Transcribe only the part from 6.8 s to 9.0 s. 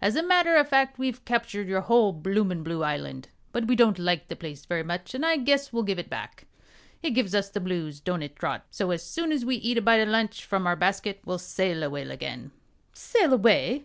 It gives us the blues don't it, Trot? so